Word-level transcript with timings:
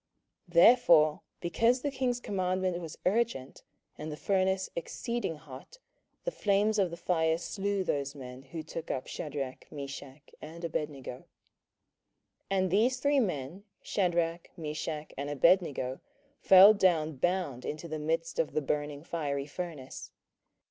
27:003:022 0.49 0.53
Therefore 0.55 1.21
because 1.41 1.81
the 1.83 1.91
king's 1.91 2.19
commandment 2.19 2.81
was 2.81 2.97
urgent, 3.05 3.61
and 3.99 4.11
the 4.11 4.17
furnace 4.17 4.67
exceeding 4.75 5.35
hot, 5.35 5.77
the 6.23 6.31
flames 6.31 6.79
of 6.79 6.89
the 6.89 6.97
fire 6.97 7.37
slew 7.37 7.83
those 7.83 8.15
men 8.15 8.47
that 8.51 8.67
took 8.67 8.89
up 8.89 9.05
Shadrach, 9.05 9.71
Meshach, 9.71 10.31
and 10.41 10.63
Abednego. 10.65 11.25
27:003:023 12.49 12.49
And 12.49 12.71
these 12.71 12.99
three 12.99 13.19
men, 13.19 13.63
Shadrach, 13.83 14.49
Meshach, 14.57 15.11
and 15.19 15.29
Abednego, 15.29 15.99
fell 16.39 16.73
down 16.73 17.17
bound 17.17 17.63
into 17.63 17.87
the 17.87 17.99
midst 17.99 18.39
of 18.39 18.53
the 18.53 18.61
burning 18.63 19.03
fiery 19.03 19.45
furnace. 19.45 20.09